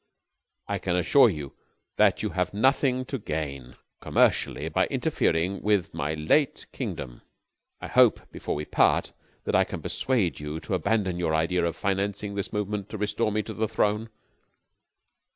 [0.67, 1.53] I can assure you
[1.97, 7.21] that you have nothing to gain commercially by interfering with my late kingdom.
[7.79, 9.11] I hope, before we part,
[9.43, 13.31] that I can persuade you to abandon your idea of financing this movement to restore
[13.31, 14.09] me to the throne.